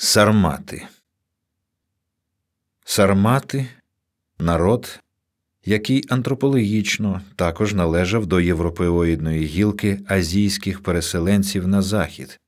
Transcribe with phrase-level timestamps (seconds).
[0.00, 0.86] Сармати
[2.84, 3.68] Сармати
[4.38, 5.00] народ,
[5.64, 12.40] який антропологічно також належав до європеоїдної гілки азійських переселенців на захід,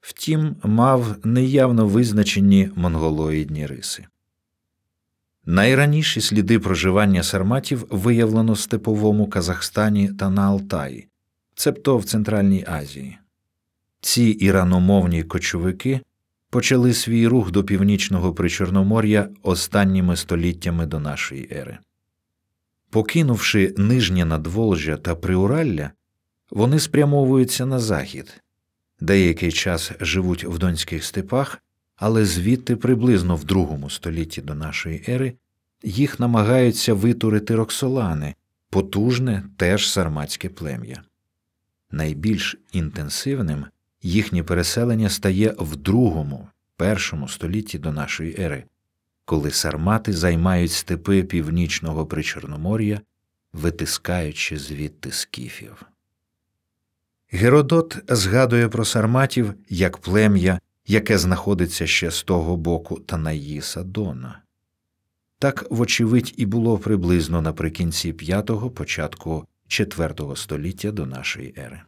[0.00, 4.06] втім, мав неявно визначені монголоїдні риси.
[5.44, 11.08] Найраніші сліди проживання сарматів виявлено в степовому Казахстані та на Алтаї,
[11.54, 13.18] цебто в Центральній Азії.
[14.00, 16.00] Ці іраномовні кочовики
[16.54, 21.78] почали свій рух до північного причорномор'я останніми століттями до нашої ери.
[22.90, 25.90] Покинувши нижнє надволжя та приуралля,
[26.50, 28.42] вони спрямовуються на захід,
[29.00, 31.62] деякий час живуть в донських степах,
[31.96, 35.32] але звідти приблизно в другому столітті до нашої ери
[35.82, 38.34] їх намагаються витурити роксолани,
[38.70, 41.02] потужне теж сарматське плем'я.
[41.90, 43.66] Найбільш інтенсивним
[44.04, 48.64] їхнє переселення стає в другому, першому столітті до нашої ери,
[49.24, 53.00] коли сармати займають степи північного причорномор'я,
[53.52, 55.82] витискаючи звідти скіфів.
[57.30, 64.40] Геродот згадує про сарматів як плем'я, яке знаходиться ще з того боку Танаїса Дона.
[65.38, 71.82] Так, вочевидь, і було приблизно наприкінці V– початку IV століття до нашої ери.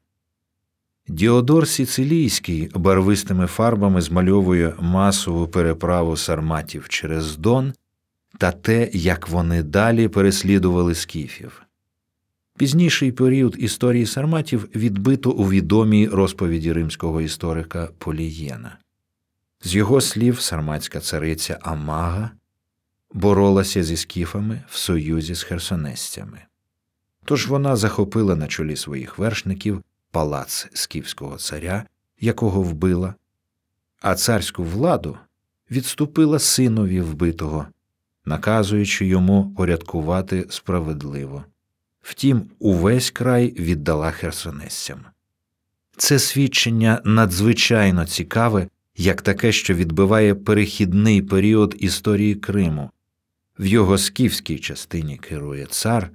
[1.08, 7.72] Діодор Сіцилійський барвистими фарбами змальовує масову переправу сарматів через Дон
[8.38, 11.62] та те, як вони далі переслідували скіфів.
[12.58, 18.78] Пізніший період історії сарматів відбито у відомій розповіді римського історика Полієна.
[19.62, 22.30] З його слів, сарматська цариця Амага
[23.12, 26.38] боролася зі скіфами в союзі з херсонесцями.
[27.24, 29.82] Тож вона захопила на чолі своїх вершників
[30.16, 31.84] палац скіфського царя,
[32.20, 33.14] якого вбила,
[34.00, 35.18] а царську владу
[35.70, 37.66] відступила синові вбитого,
[38.24, 41.44] наказуючи йому порядкувати справедливо.
[42.02, 45.00] Втім, увесь край віддала херсонесцям.
[45.96, 52.90] Це свідчення надзвичайно цікаве, як таке, що відбиває перехідний період історії Криму.
[53.58, 56.10] В його скіфській частині керує цар,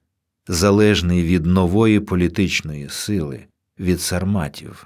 [0.48, 3.46] залежний від нової політичної сили,
[3.80, 4.86] від сарматів.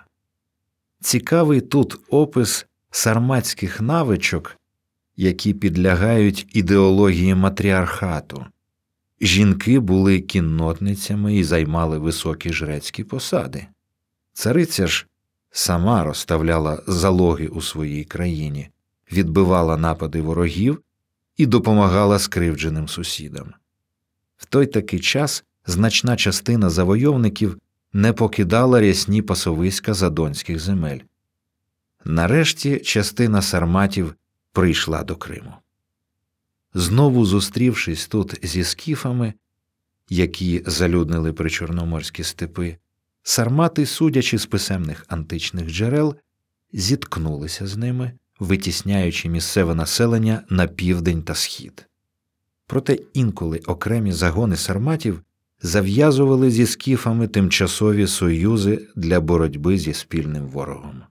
[1.01, 4.57] Цікавий тут опис сарматських навичок,
[5.15, 8.45] які підлягають ідеології матріархату.
[9.21, 13.67] Жінки були кіннотницями і займали високі жрецькі посади.
[14.33, 15.07] Цариця ж
[15.51, 18.69] сама розставляла залоги у своїй країні,
[19.11, 20.81] відбивала напади ворогів
[21.37, 23.53] і допомагала скривдженим сусідам.
[24.37, 27.57] В той такий час значна частина завойовників
[27.95, 30.99] не покидала рясні пасовиська задонських земель.
[32.05, 34.15] Нарешті частина сарматів
[34.51, 35.53] прийшла до Криму.
[36.73, 39.33] Знову зустрівшись тут зі скіфами,
[40.09, 42.77] які залюднили причорноморські степи,
[43.23, 46.15] сармати, судячи з писемних античних джерел,
[46.73, 51.87] зіткнулися з ними, витісняючи місцеве населення на південь та схід.
[52.67, 55.21] Проте інколи окремі загони сарматів
[55.65, 61.01] зав'язували зі скіфами тимчасові союзи для боротьби зі спільним ворогом.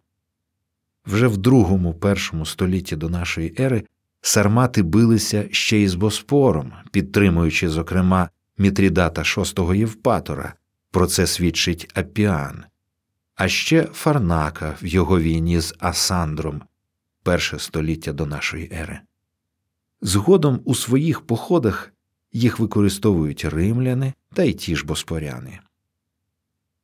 [1.06, 3.84] Вже в другому першому столітті до нашої ери
[4.20, 8.28] сармати билися ще й з Боспором, підтримуючи, зокрема,
[8.59, 10.54] Мітрідата VI Євпатора,
[10.91, 12.64] про це свідчить Апіан,
[13.34, 16.62] а ще Фарнака в його війні з Асандром,
[17.22, 19.00] перше століття до нашої ери.
[20.00, 21.93] Згодом у своїх походах
[22.32, 25.59] їх використовують римляни та й ті ж боспоряни.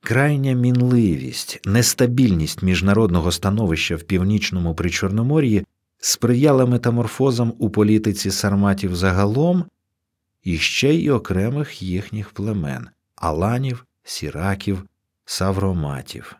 [0.00, 5.66] Крайня мінливість, нестабільність міжнародного становища в північному причорномор'ї
[5.98, 9.64] сприяла метаморфозам у політиці сарматів загалом
[10.42, 14.84] і ще й окремих їхніх племен аланів, сіраків,
[15.24, 16.36] савроматів.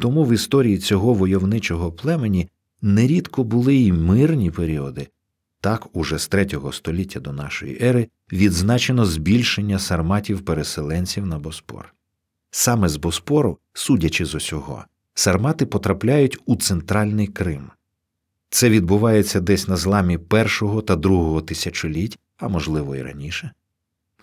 [0.00, 2.48] Тому в історії цього войовничого племені
[2.82, 5.08] нерідко були й мирні періоди,
[5.60, 11.94] так уже з третього століття до нашої ери відзначено збільшення сарматів-переселенців на Боспор.
[12.50, 14.84] Саме з Боспору, судячи з усього,
[15.14, 17.70] сармати потрапляють у центральний Крим.
[18.50, 23.50] Це відбувається десь на зламі першого та другого тисячоліть, а можливо і раніше.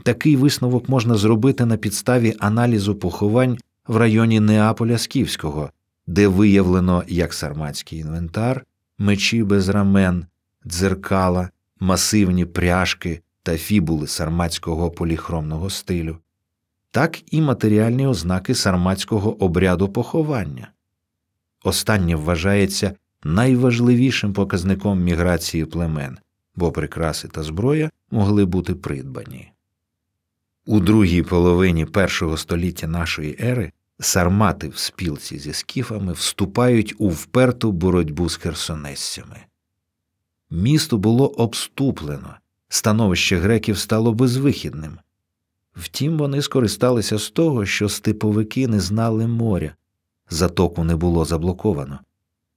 [0.03, 3.57] Такий висновок можна зробити на підставі аналізу поховань
[3.87, 5.71] в районі Неаполя Скіфського,
[6.07, 8.65] де виявлено як сарматський інвентар,
[8.97, 10.25] мечі без рамен,
[10.65, 11.49] дзеркала,
[11.79, 16.17] масивні пряжки та фібули сарматського поліхромного стилю,
[16.91, 20.71] так і матеріальні ознаки сарматського обряду поховання.
[21.63, 26.17] Останнє вважається найважливішим показником міграції племен,
[26.55, 29.51] бо прикраси та зброя могли бути придбані.
[30.65, 37.71] У другій половині першого століття нашої ери сармати в спілці зі скіфами вступають у вперту
[37.71, 39.37] боротьбу з херсонесцями.
[40.49, 42.35] Місто було обступлено,
[42.73, 44.97] становище греків стало безвихідним.
[45.75, 49.75] Втім, вони скористалися з того, що степовики не знали моря,
[50.29, 51.99] затоку не було заблоковано,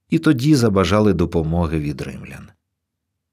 [0.09, 2.47] і тоді забажали допомоги від римлян.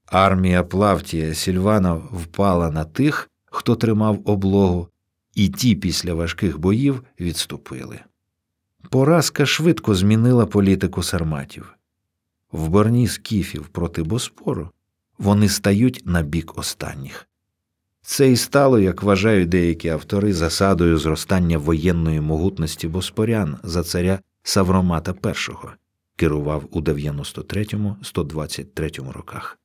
[0.06, 4.88] Армія Плавтія Сільвана впала на тих, хто тримав облогу,
[5.34, 8.00] і ті після важких боїв відступили.
[8.90, 11.74] Поразка швидко змінила політику сарматів.
[12.52, 14.70] В борні скіфів проти Боспору
[15.22, 17.28] вони стають на бік останніх.
[18.02, 25.14] Це і стало, як вважають деякі автори, засадою зростання воєнної могутності боспорян за царя Савромата
[25.24, 25.28] І,
[26.16, 29.58] керував у 93-123 роках,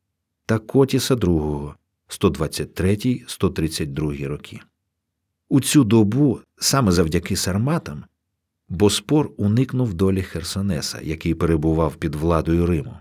[0.45, 1.73] та Котіса II,
[2.09, 4.59] 123-132 роки.
[5.49, 8.03] У цю добу, саме завдяки сарматам,
[8.69, 12.93] Боспор уникнув долі Херсонеса, який перебував під владою Риму.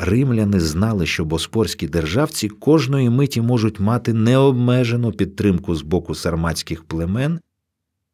[0.00, 7.40] Римляни знали, що боспорські державці кожної миті можуть мати необмежену підтримку з боку сарматських племен,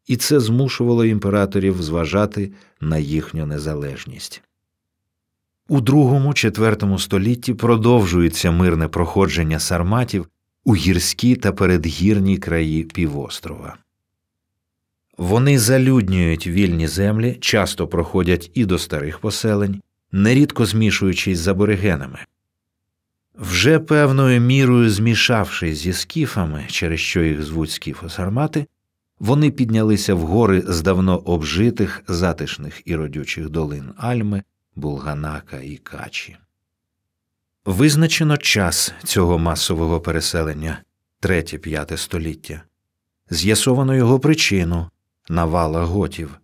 [0.07, 2.51] і це змушувало імператорів зважати
[2.81, 4.41] на їхню незалежність.
[5.67, 10.27] У другому четвертому столітті продовжується мирне проходження сарматів
[10.63, 13.77] у гірські та передгірні краї півострова.
[15.17, 19.81] Вони залюднюють вільні землі, часто проходять і до старих поселень,
[20.15, 22.19] нерідко змішуючись з аборигенами.
[23.35, 28.65] Вже певною мірою змішавшись зі скіфами, через що їх звуть скіфосармати,
[29.19, 34.43] вони піднялися в гори з давно обжитих затишних і родючих долин Альми,
[34.75, 36.37] Булганака і Качі.
[37.65, 40.81] Визначено час цього масового переселення
[41.19, 42.61] третє п'яте століття,
[43.29, 44.89] з'ясовано його причину
[45.29, 46.39] навала готів,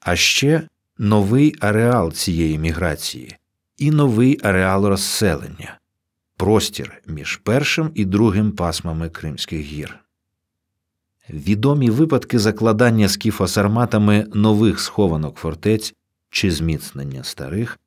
[0.00, 0.68] а ще
[0.98, 3.36] новий ареал цієї міграції
[3.76, 5.78] і новий ареал розселення,
[6.36, 9.98] простір між першим і другим пасмами Кримських гір.
[11.30, 15.94] Відомі випадки закладання скіфосарматами нових схованок фортець
[16.30, 17.80] чи зміцнення старих,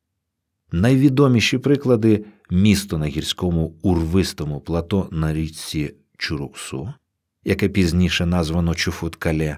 [0.71, 6.94] найвідоміші приклади місто на гірському урвистому плато на річці Чуруксу,
[7.44, 9.57] яке пізніше названо Чуфуткале,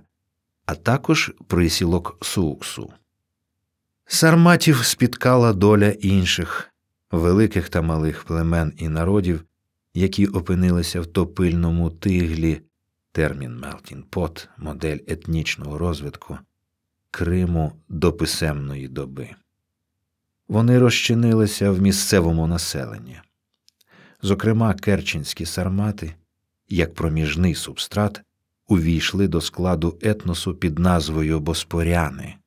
[0.65, 2.93] а також присілок Сууксу.
[4.11, 6.71] Сарматів спіткала доля інших
[7.11, 9.45] великих та малих племен і народів,
[9.93, 12.61] які опинилися в топильному тиглі
[13.11, 16.37] термін Мелтінпот, модель етнічного розвитку
[17.11, 19.29] Криму до писемної доби.
[20.47, 23.19] Вони розчинилися в місцевому населенні.
[24.21, 26.15] Зокрема, керченські сармати,
[26.69, 28.21] як проміжний субстрат,
[28.67, 32.38] увійшли до складу етносу під назвою Боспоряни.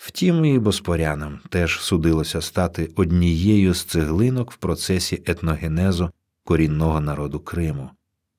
[0.00, 6.10] Втім, і боспорянам теж судилося стати однією з цеглинок в процесі етногенезу
[6.44, 7.90] корінного народу Криму,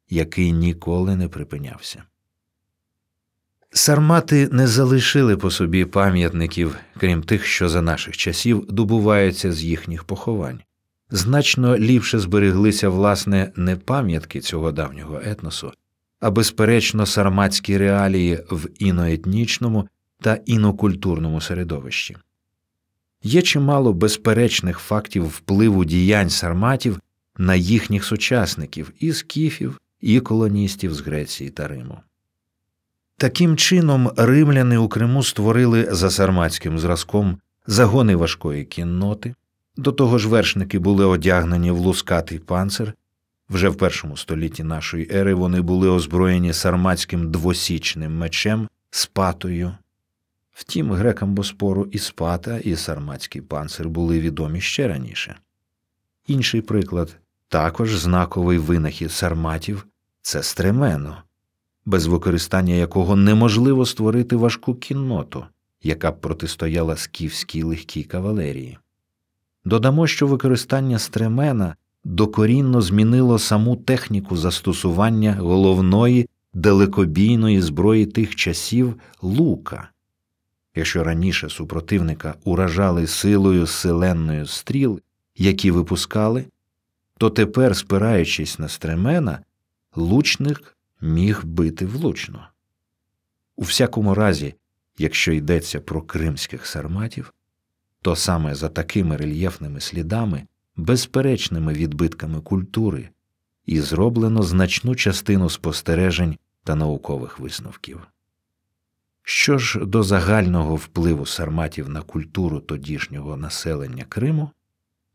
[0.09, 2.03] який ніколи не припинявся.
[3.69, 10.03] Сармати не залишили по собі пам'ятників, крім тих, що за наших часів добуваються з їхніх
[10.03, 10.61] поховань.
[11.11, 15.71] Значно ліпше збереглися власне не пам'ятки цього давнього етносу,
[16.19, 19.87] а безперечно сарматські реалії в іноетнічному
[20.21, 22.17] та інокультурному середовищі.
[23.23, 26.99] Є чимало безперечних фактів впливу діянь сарматів
[27.37, 31.97] на їхніх сучасників і скіфів, і колоністів з Греції та Риму.
[33.17, 37.37] Таким чином, римляни у Криму створили за сарматським зразком
[37.67, 39.35] загони важкої кінноти,
[39.77, 42.93] до того ж вершники були одягнені в лускатий панцир.
[43.49, 49.71] Вже в першому столітті нашої ери вони були озброєні сарматським двосічним мечем спатою.
[50.51, 55.35] Втім, грекам Боспору і спата, і сарматський панцир були відомі ще раніше.
[56.27, 57.17] Інший приклад
[57.47, 59.87] також знаковий винахід сарматів
[60.21, 61.17] це стремено
[61.85, 65.45] без використання якого неможливо створити важку кінноту,
[65.83, 68.77] яка б протистояла скіфській легкій кавалерії.
[69.65, 79.89] Додамо, що використання стремена докорінно змінило саму техніку застосування головної далекобійної зброї тих часів лука.
[80.75, 85.01] Якщо раніше супротивника уражали силою селенною стріл,
[85.35, 86.45] які випускали,
[87.17, 89.39] то тепер, спираючись на стремена,
[89.95, 92.47] лучник міг бити влучно.
[93.55, 94.55] У всякому разі,
[94.97, 97.33] якщо йдеться про кримських сарматів,
[98.01, 103.09] то саме за такими рельєфними слідами, безперечними відбитками культури,
[103.65, 108.01] і зроблено значну частину спостережень та наукових висновків.
[109.23, 114.51] Що ж до загального впливу сарматів на культуру тодішнього населення Криму,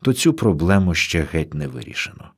[0.02, 2.30] то цю проблему ще геть не вирішено.